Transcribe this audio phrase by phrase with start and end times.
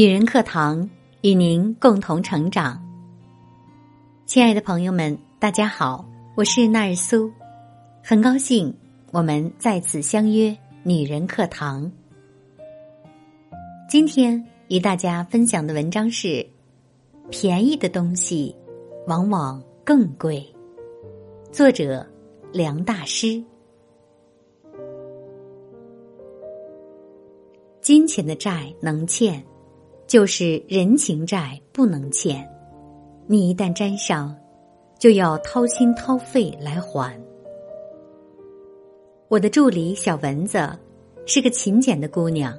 [0.00, 0.88] 女人课堂
[1.20, 2.82] 与您共同成长。
[4.24, 7.30] 亲爱的朋友们，大家好，我是纳日苏，
[8.02, 8.74] 很高兴
[9.12, 11.92] 我们再次相约女人课堂。
[13.90, 16.46] 今天与大家分享的文章是：
[17.28, 18.56] 便宜的东西
[19.06, 20.42] 往往更贵。
[21.52, 22.06] 作者
[22.54, 23.44] 梁大师。
[27.82, 29.44] 金钱的债能欠，
[30.10, 32.44] 就是人情债不能欠。
[33.28, 34.36] 你一旦沾上，
[34.98, 37.16] 就要掏心掏肺来还。
[39.28, 40.68] 我的助理小蚊子
[41.26, 42.58] 是个勤俭的姑娘，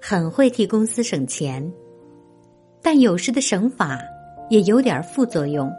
[0.00, 1.70] 很会替公司省钱，
[2.80, 4.00] 但有时的省法
[4.48, 5.70] 也有点副作用。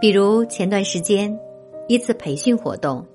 [0.00, 1.32] 比如前段时间
[1.86, 3.06] 一次培训活动，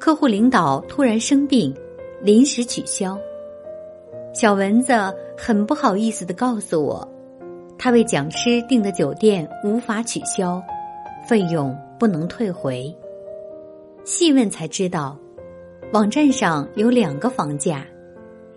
[0.00, 1.72] 客户领导突然生病，
[2.20, 3.16] 临时取消。
[4.32, 4.92] 小蚊子
[5.36, 7.06] 很不好意思的告诉我，
[7.76, 10.62] 他为讲师订的酒店无法取消，
[11.26, 12.94] 费用不能退回。
[14.04, 15.18] 细问才知道，
[15.92, 17.84] 网站上有两个房价，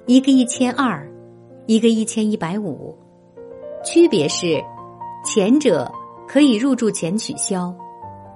[0.05, 1.05] 一个一千二，
[1.65, 2.95] 一个一千一百五，
[3.83, 4.63] 区别是，
[5.25, 5.91] 前者
[6.27, 7.73] 可以入住前取消，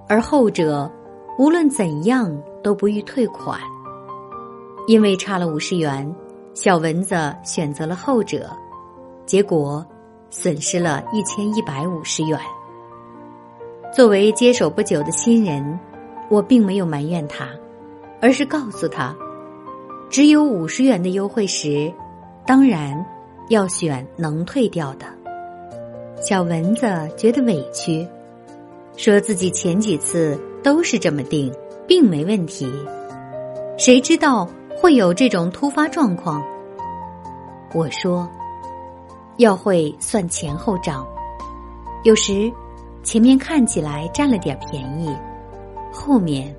[0.07, 0.91] 而后者
[1.37, 3.59] 无论怎样都不予退款，
[4.87, 6.13] 因为差了五十元。
[6.59, 8.49] 小蚊子选择了后者，
[9.27, 9.85] 结果
[10.31, 12.39] 损失了一千一百五十元。
[13.93, 15.79] 作为接手不久的新人，
[16.31, 17.47] 我并没有埋怨他，
[18.19, 19.15] 而是告诉他，
[20.09, 21.93] 只有五十元的优惠时，
[22.43, 23.05] 当然
[23.49, 25.05] 要选能退掉的。
[26.19, 28.07] 小蚊子觉得委屈，
[28.95, 31.53] 说自己前几次都是这么定，
[31.87, 32.67] 并没问题，
[33.77, 34.49] 谁知道？
[34.79, 36.41] 会有这种突发状况，
[37.73, 38.29] 我说
[39.37, 41.05] 要会算前后账，
[42.03, 42.51] 有时
[43.03, 45.13] 前面看起来占了点便宜，
[45.91, 46.55] 后面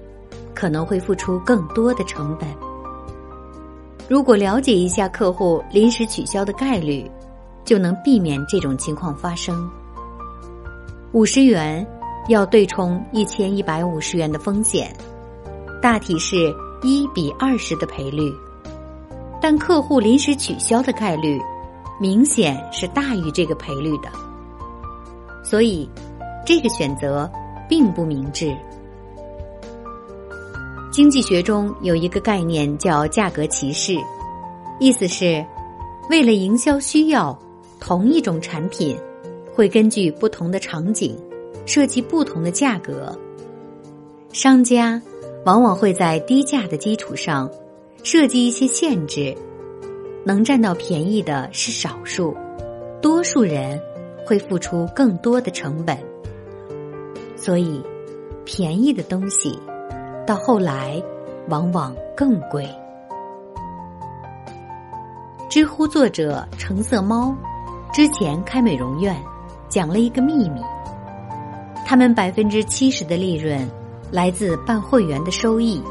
[0.52, 2.48] 可能会付出更多的成本。
[4.08, 7.08] 如果了解一下客户临时取消的概率，
[7.64, 9.70] 就能避免这种情况发生。
[11.12, 11.86] 五十元
[12.28, 14.92] 要对冲一千一百五十元的风险，
[15.80, 16.52] 大体是。
[16.82, 18.32] 一比二十的赔率，
[19.40, 21.40] 但客户临时取消的概率
[22.00, 24.08] 明显是大于这个赔率的，
[25.44, 25.88] 所以
[26.46, 27.28] 这个选择
[27.68, 28.56] 并不明智。
[30.92, 33.96] 经济学中有一个概念叫价格歧视，
[34.78, 35.44] 意思是
[36.08, 37.36] 为了营销需要，
[37.80, 38.96] 同一种产品
[39.54, 41.16] 会根据不同的场景
[41.66, 43.16] 设计不同的价格，
[44.32, 45.00] 商家。
[45.48, 47.50] 往往会在低价的基础上
[48.02, 49.34] 设计一些限制，
[50.22, 52.36] 能占到便宜的是少数，
[53.00, 53.80] 多数人
[54.26, 55.96] 会付出更多的成本。
[57.34, 57.82] 所以，
[58.44, 59.58] 便宜的东西
[60.26, 61.02] 到后来
[61.48, 62.68] 往往更贵。
[65.48, 67.34] 知乎作者橙色猫
[67.90, 69.16] 之前开美容院，
[69.70, 70.60] 讲了一个秘密：
[71.86, 73.66] 他们百分之七十的利润。
[74.10, 75.82] 来自办会员的收益，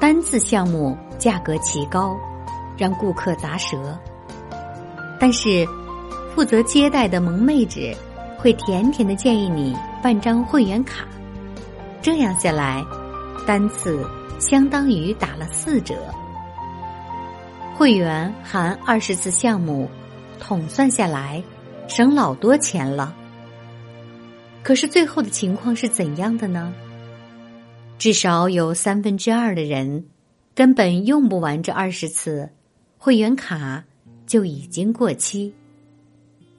[0.00, 2.16] 单次项目价格奇高，
[2.76, 3.98] 让顾客砸舌。
[5.20, 5.66] 但是，
[6.34, 7.94] 负责接待的萌妹纸
[8.38, 11.06] 会甜甜的建议你办张会员卡，
[12.00, 12.84] 这样下来，
[13.46, 14.04] 单次
[14.38, 15.94] 相当于打了四折。
[17.76, 19.88] 会员含二十次项目，
[20.40, 21.42] 统算下来，
[21.86, 23.14] 省老多钱了。
[24.62, 26.72] 可是最后的情况是怎样的呢？
[28.02, 30.06] 至少有三分之二的人
[30.56, 32.50] 根本用不完这二十次
[32.98, 33.84] 会员卡
[34.26, 35.54] 就已经过期，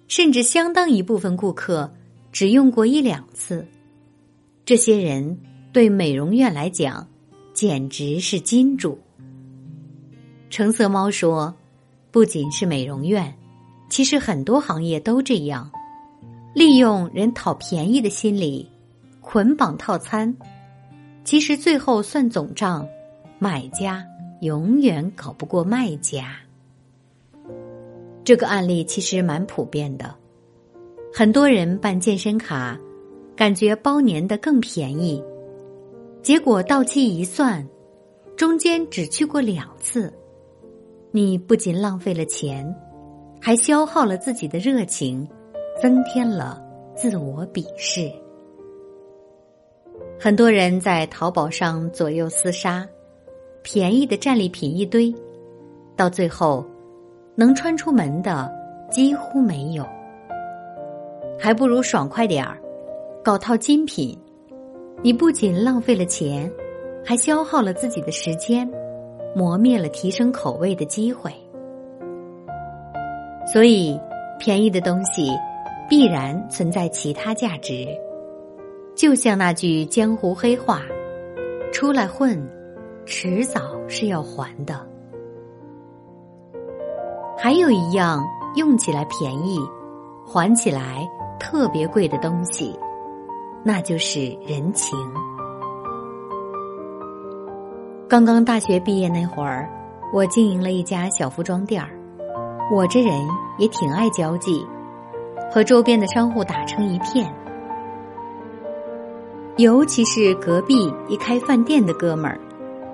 [0.08, 1.94] 甚至相当一部分顾客
[2.32, 3.68] 只用过一两次。
[4.64, 5.38] 这些人
[5.74, 7.06] 对美容院来讲
[7.54, 8.98] 简直是金主。
[10.50, 11.54] 橙色猫说
[12.10, 13.36] ：“不仅是美容院，
[13.90, 15.70] 其实很多行业都这样，
[16.56, 18.66] 利用人讨便宜的心理
[19.20, 20.34] 捆绑套餐。”
[21.24, 22.88] 其实最后算总账，
[23.40, 24.06] 买家
[24.42, 26.36] 永远搞不过卖家。
[28.24, 30.14] 这个案例其实蛮普遍的，
[31.14, 32.78] 很多人办健身卡，
[33.36, 35.24] 感觉包年的更便宜，
[36.22, 37.66] 结果到期一算，
[38.36, 40.14] 中间只去过两次，
[41.12, 42.74] 你不仅浪费了钱，
[43.42, 45.28] 还消耗了自己的热情，
[45.82, 46.62] 增添了
[46.96, 48.12] 自我鄙视。
[50.24, 52.88] 很多人在淘宝上左右厮杀，
[53.62, 55.14] 便宜的战利品一堆，
[55.98, 56.66] 到最后
[57.36, 58.50] 能穿出门的
[58.90, 59.86] 几乎没有。
[61.38, 62.58] 还不如爽快点儿，
[63.22, 64.18] 搞套精品。
[65.02, 66.50] 你不仅浪费了钱，
[67.04, 68.66] 还消耗了自己的时间，
[69.36, 71.30] 磨灭了提升口味的机会。
[73.52, 74.00] 所以，
[74.40, 75.28] 便宜的东西
[75.90, 77.86] 必然存在其他价值。
[78.96, 80.84] 就像那句江湖黑话
[81.74, 82.48] ：“出来混，
[83.06, 84.86] 迟早是要还的。”
[87.38, 88.24] 还有一样
[88.56, 89.60] 用起来便宜，
[90.26, 91.08] 还起来
[91.40, 92.78] 特别贵的东西，
[93.64, 94.98] 那就是人情。
[98.08, 99.68] 刚刚大学毕业那会儿，
[100.14, 101.90] 我经营了一家小服装店儿。
[102.72, 103.12] 我这人
[103.58, 104.66] 也挺爱交际，
[105.52, 107.34] 和周边的商户打成一片。
[109.58, 112.40] 尤其是隔壁一开饭店的哥们儿，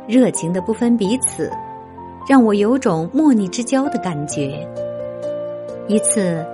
[0.10, 1.50] 热情的不分彼此，
[2.28, 4.68] 让我有种莫逆之交的感觉。
[5.88, 6.46] 一次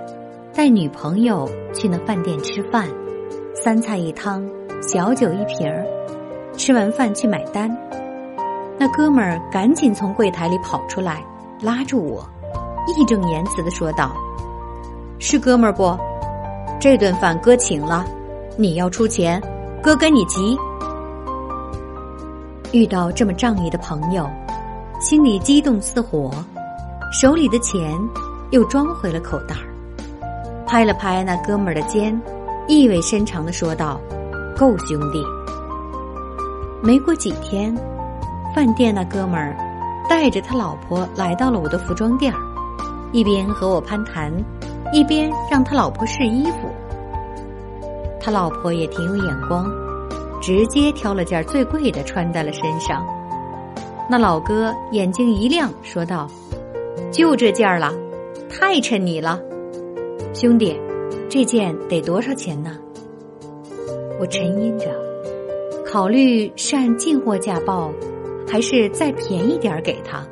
[0.54, 2.88] 带女朋友去那饭店吃饭，
[3.52, 4.48] 三菜一汤，
[4.80, 5.84] 小酒一瓶儿。
[6.56, 7.68] 吃完饭去买单，
[8.78, 11.22] 那哥们儿赶紧从柜台里跑出来，
[11.60, 12.24] 拉住我，
[12.96, 14.12] 义正言辞的说道
[15.18, 15.98] ：“是哥们儿不？
[16.80, 18.06] 这顿饭哥请了，
[18.56, 19.42] 你要出钱。”
[19.86, 20.58] 哥跟你急，
[22.72, 24.28] 遇到这么仗义的朋友，
[25.00, 26.28] 心里激动似火，
[27.12, 27.96] 手里的钱
[28.50, 29.62] 又装回了口袋儿，
[30.66, 32.20] 拍了拍那哥们儿的肩，
[32.66, 34.00] 意味深长的说道
[34.58, 35.24] ：“够兄弟。”
[36.82, 37.72] 没过几天，
[38.56, 39.56] 饭店那哥们儿
[40.10, 42.40] 带着他老婆来到了我的服装店儿，
[43.12, 44.32] 一边和我攀谈，
[44.92, 46.68] 一边让他老婆试衣服。
[48.26, 49.70] 他老婆也挺有眼光，
[50.42, 53.06] 直接挑了件最贵的穿在了身上。
[54.10, 56.26] 那老哥眼睛一亮，说道
[57.12, 57.94] ：“就这件了，
[58.50, 59.40] 太衬你了，
[60.34, 60.76] 兄弟，
[61.28, 62.76] 这件得多少钱呢？”
[64.18, 64.86] 我沉吟着，
[65.86, 67.92] 考虑是按进货价报，
[68.48, 70.26] 还是再便宜点给他。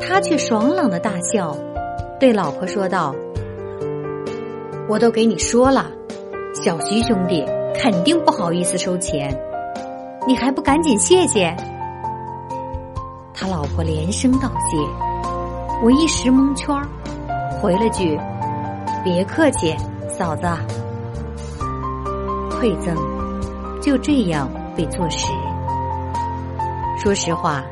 [0.00, 1.54] 他却爽朗的大笑，
[2.18, 3.14] 对老婆说道
[4.88, 5.90] ：“我都给你说了。”
[6.54, 7.44] 小徐兄弟
[7.74, 9.34] 肯定不好意思收钱，
[10.26, 11.56] 你还不赶紧谢谢？
[13.32, 14.76] 他老婆连声道谢，
[15.82, 16.86] 我一时蒙圈儿，
[17.58, 18.20] 回了句
[19.02, 19.74] ：“别客气，
[20.10, 20.46] 嫂子。”
[22.52, 22.94] 馈赠
[23.80, 24.46] 就这样
[24.76, 25.26] 被坐实。
[26.98, 27.64] 说实话，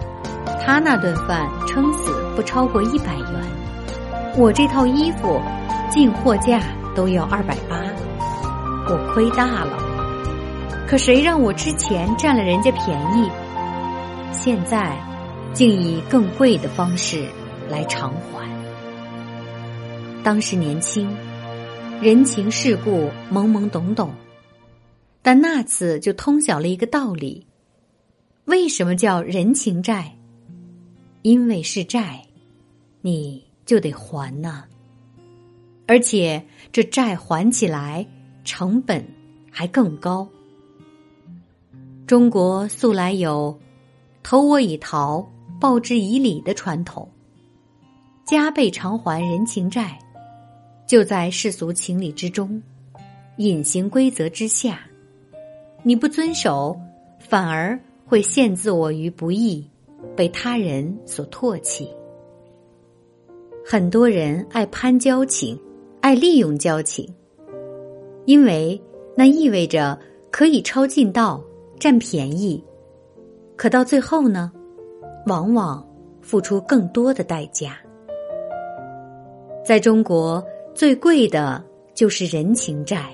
[0.65, 3.47] 他那顿饭撑死不超过一百元，
[4.39, 5.39] 我这套衣服
[5.91, 6.63] 进货价
[6.97, 7.77] 都要二百八。
[8.93, 13.31] 我亏大了，可谁让我之前占了人家便宜，
[14.33, 14.99] 现在
[15.55, 17.25] 竟以更贵的方式
[17.69, 18.51] 来偿还。
[20.25, 21.09] 当时年轻，
[22.03, 24.13] 人情世故懵懵懂懂，
[25.23, 27.47] 但那次就通晓了一个道理：
[28.47, 30.17] 为什么叫人情债？
[31.23, 32.23] 因为是债，
[33.03, 34.65] 你就得还呐，
[35.87, 38.05] 而且这债还起来。
[38.51, 39.07] 成本
[39.49, 40.29] 还更高。
[42.05, 43.57] 中国素来有
[44.25, 45.25] “投我以桃，
[45.61, 47.09] 报之以李”的传统，
[48.27, 49.97] 加倍偿还人情债，
[50.85, 52.61] 就在世俗情理之中，
[53.37, 54.81] 隐形规则之下。
[55.85, 56.77] 你不遵守，
[57.21, 59.65] 反而会陷自我于不义，
[60.17, 61.89] 被他人所唾弃。
[63.65, 65.57] 很多人爱攀交情，
[66.01, 67.09] 爱利用交情。
[68.31, 68.81] 因为
[69.17, 69.99] 那意味着
[70.31, 71.43] 可以抄近道、
[71.81, 72.65] 占便宜，
[73.57, 74.53] 可到最后呢，
[75.27, 75.85] 往往
[76.23, 77.77] 付出更多的代价。
[79.65, 80.41] 在中国，
[80.77, 81.61] 最贵的
[81.93, 83.11] 就是人情债。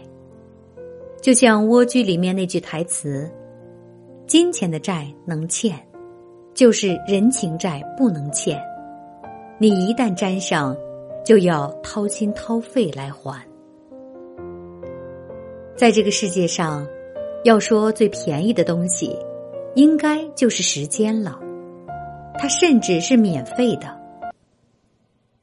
[1.22, 3.26] 就像《蜗居》里面那句台词
[4.28, 5.74] ：“金钱的债能欠，
[6.52, 8.62] 就是人情债不能欠。
[9.56, 10.76] 你一旦沾上，
[11.24, 13.42] 就要掏心掏肺来还。”
[15.76, 16.86] 在这个世界上，
[17.44, 19.14] 要说最便宜的东西，
[19.74, 21.38] 应该就是时间了。
[22.38, 23.94] 它甚至是免费的。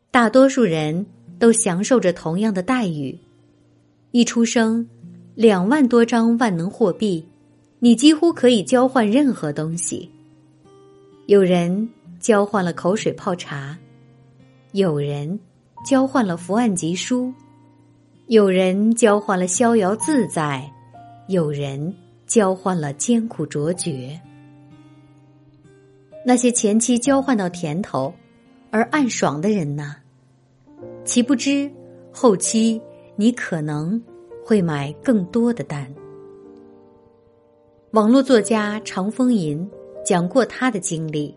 [0.09, 1.05] 大多数人
[1.37, 3.15] 都享受着同样的待遇。
[4.09, 4.87] 一出生，
[5.35, 7.23] 两万多张万能货币，
[7.77, 10.09] 你几乎可以交换任何东西。
[11.27, 11.87] 有人
[12.19, 13.77] 交换了口水泡茶，
[14.71, 15.39] 有人
[15.85, 17.31] 交换了伏案疾书。
[18.27, 20.71] 有人交换了逍遥自在，
[21.27, 21.93] 有人
[22.25, 24.17] 交换了艰苦卓绝。
[26.25, 28.13] 那些前期交换到甜头
[28.71, 29.97] 而暗爽的人呢？
[31.03, 31.69] 岂不知
[32.13, 32.81] 后期
[33.17, 34.01] 你可能
[34.41, 35.85] 会买更多的单。
[37.91, 39.69] 网络作家常风吟
[40.05, 41.35] 讲过他的经历。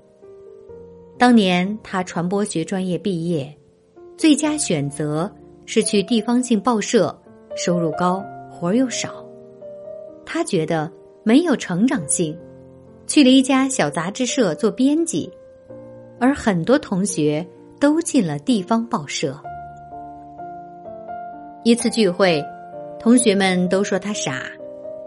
[1.19, 3.53] 当年他传播学专业毕业，
[4.17, 5.31] 最佳选择
[5.67, 7.15] 是去地方性报社，
[7.57, 9.25] 收入高，活儿又少。
[10.25, 10.91] 他觉得
[11.23, 12.37] 没有成长性，
[13.07, 15.31] 去了一家小杂志社做编辑，
[16.19, 17.47] 而很多同学
[17.79, 19.39] 都进了地方报社。
[21.65, 22.43] 一次聚会，
[22.99, 24.43] 同学们都说他傻。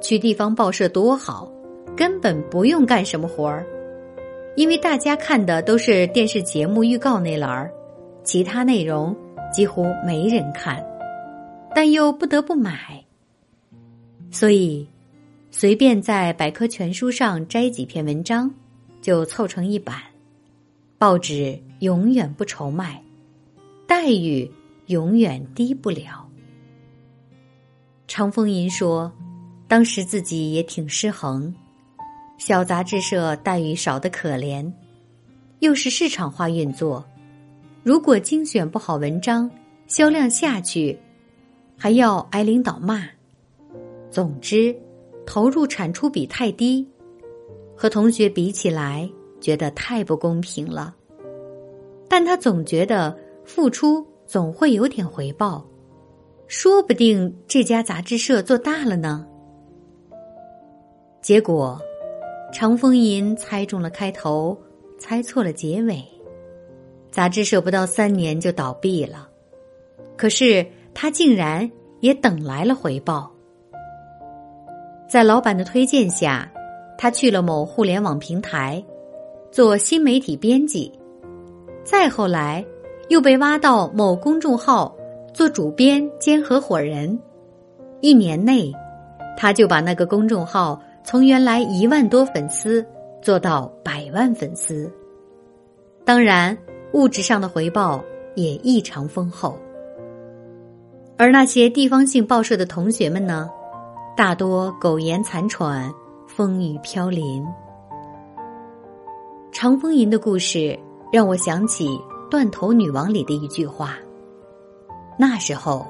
[0.02, 1.52] 去地方报社多好，
[1.96, 3.66] 根本不用干什么活儿，
[4.56, 7.70] 因为大家看的都是电视节目预告那栏儿，
[8.24, 9.14] 其他内容
[9.52, 10.84] 几乎没人看，
[11.76, 13.04] 但又不得不买，
[14.32, 14.88] 所以
[15.52, 18.54] 随便在百科全书上摘几篇文章，
[19.02, 19.98] 就凑成一版，
[20.98, 23.02] 报纸永远不愁卖，
[23.88, 24.52] 待遇
[24.88, 26.28] 永远低不了。
[28.08, 29.12] 常风吟说。
[29.68, 31.54] 当时自己也挺失衡，
[32.40, 34.74] 小杂志社待遇少得可怜，
[35.60, 37.06] 又是市场化运作，
[37.84, 39.50] 如果精选不好文章，
[39.88, 41.00] 销量下去，
[41.78, 43.08] 还要挨领导骂。
[44.12, 44.76] 总之，
[45.26, 46.86] 投入产出比太低，
[47.76, 49.10] 和同学比起来，
[49.40, 50.94] 觉得太不公平了。
[52.10, 55.66] 但他总觉得付出总会有点回报，
[56.48, 59.26] 说不定这家杂志社做大了呢。
[61.22, 61.80] 结果，
[62.52, 64.58] 长风吟猜中了开头，
[64.98, 66.04] 猜错了结尾。
[67.12, 69.28] 杂志社不到三年就倒闭了，
[70.16, 73.32] 可是他竟然也等来了回报。
[75.08, 76.52] 在老板的推荐下，
[76.98, 78.84] 他去了某互联网平台
[79.52, 80.92] 做新媒体编辑，
[81.84, 82.66] 再后来
[83.08, 84.96] 又被挖到某公众号
[85.34, 87.20] 做主编兼合伙人。
[88.02, 88.72] 一年内，
[89.36, 90.82] 他就把那个公众号。
[91.02, 92.86] 从原来一万多粉丝
[93.20, 94.92] 做到百万粉丝，
[96.06, 96.56] 当然
[96.94, 98.04] 物质上的回报
[98.36, 99.58] 也异常丰厚。
[101.18, 103.50] 而那些地方性报社的同学们呢，
[104.16, 105.94] 大多苟延残喘，
[106.28, 107.46] 风雨飘零。
[109.52, 110.80] 长风吟的故事
[111.12, 111.90] 让我想起
[112.30, 113.96] 《断头女王》里的一句话：
[115.18, 115.86] 那时候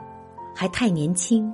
[0.55, 1.53] 还太年轻。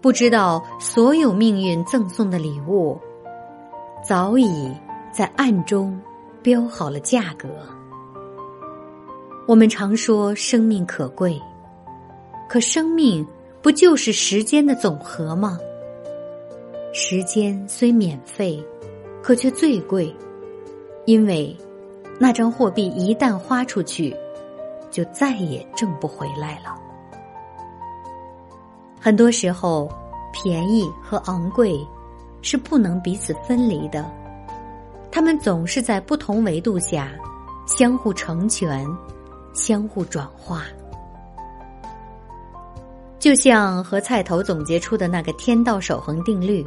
[0.00, 2.98] 不知道所有命运赠送的礼物，
[4.02, 4.72] 早已
[5.12, 5.96] 在暗中
[6.42, 7.48] 标好了价格。
[9.48, 11.40] 我们常说生命可贵，
[12.48, 13.26] 可生命
[13.60, 15.58] 不就是时间的总和吗？
[16.92, 18.64] 时间虽免费，
[19.20, 20.14] 可却最贵，
[21.06, 21.56] 因为
[22.20, 24.16] 那张货币一旦花出去，
[24.92, 26.80] 就再也挣不回来了。
[29.00, 29.90] 很多时候，
[30.32, 31.84] 便宜和昂贵
[32.42, 34.08] 是不能彼此分离的，
[35.10, 37.10] 他们总是在不同维度下
[37.66, 38.86] 相互成全、
[39.54, 40.64] 相互转化。
[43.18, 46.66] 就像和菜头总结出的那个天道守恒定律：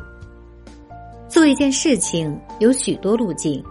[1.27, 3.63] 做一件事情有许多路径，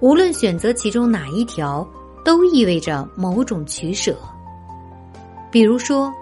[0.00, 1.86] 无论选择其中哪一条，
[2.24, 4.16] 都意味着某种取舍。
[5.50, 6.12] 比如说。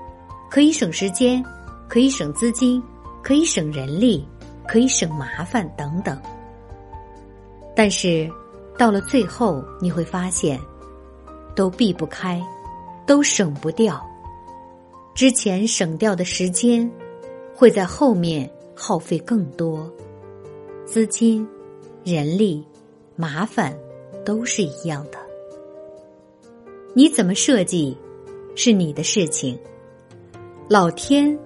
[0.48, 1.44] 可以省时间，
[1.88, 2.80] 可以省资金，
[3.20, 4.26] 可以省人力，
[4.64, 6.16] 可以省麻烦等等。
[7.74, 8.30] 但是，
[8.78, 10.58] 到了最后，你会发现，
[11.56, 12.40] 都避不开，
[13.06, 14.00] 都省不掉。
[15.14, 16.88] 之前省掉的时间，
[17.54, 19.90] 会在后面耗费更多。
[20.84, 21.48] 资金、
[22.04, 22.62] 人力、
[23.16, 23.74] 麻烦，
[24.24, 25.18] 都是一样的。
[26.94, 27.96] 你怎么设计，
[28.54, 29.58] 是你的事情。
[30.68, 31.36] 老天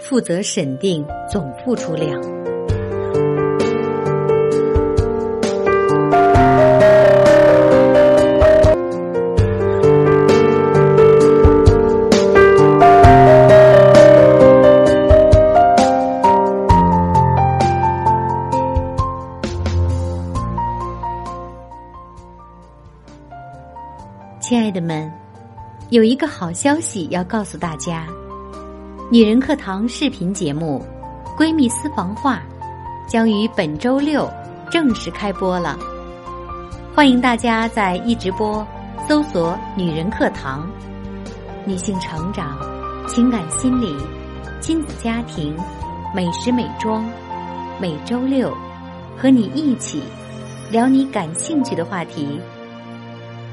[0.00, 2.20] 负责审定总付出量。
[26.38, 28.06] 好消息要告诉大家。
[29.10, 30.84] 女人课堂视频节目
[31.42, 32.42] 《闺蜜私房话》
[33.10, 34.30] 将于本周六
[34.70, 35.78] 正式开播了，
[36.94, 38.66] 欢迎大家在一直播
[39.08, 40.68] 搜索“女人课堂”，
[41.64, 42.58] 女性成长、
[43.08, 43.96] 情感心理、
[44.60, 45.56] 亲子家庭、
[46.14, 47.02] 美食美妆，
[47.80, 48.54] 每周六
[49.16, 50.02] 和你一起
[50.70, 52.38] 聊你感兴趣的话题，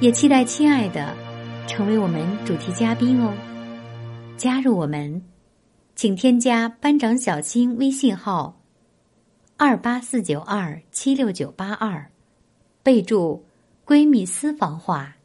[0.02, 1.16] 也期待亲爱的
[1.68, 3.34] 成为我们主题嘉宾哦。
[4.38, 5.22] 加入我们，
[5.96, 8.60] 请添加班长小新微信号：
[9.58, 12.10] 二八四九二七六九八二，
[12.82, 13.46] 备注
[13.86, 15.16] “闺蜜私房话”，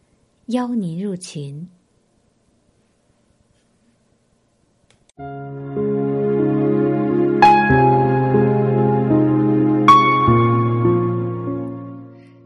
[0.47, 1.68] 邀您入群。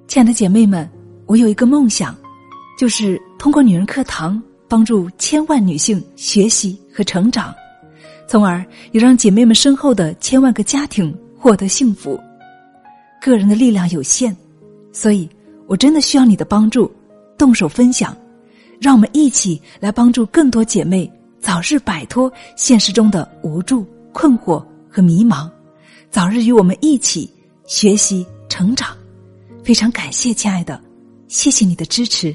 [0.09, 0.89] 亲爱的姐妹们，
[1.27, 2.17] 我有一个梦想，
[2.83, 7.55] 就是通过女人课堂帮助千万女性学习和成长，
[8.27, 8.59] 从而
[8.91, 12.19] 也让姐妹们身后的千万个家庭获得幸福。
[13.21, 14.37] 个人的力量有限，
[14.93, 15.29] 所以
[15.69, 16.93] 我真的需要你的帮助，
[17.39, 18.17] 动手分享，
[18.81, 21.09] 让我们一起来帮助更多姐妹
[21.41, 24.61] 早日摆脱现实中的无助、困惑
[24.91, 25.49] 和迷茫，
[26.11, 27.33] 早日与我们一起
[27.65, 28.89] 学习成长。
[29.62, 30.83] 非常感谢，亲爱的，
[31.29, 32.35] 谢谢你的支持。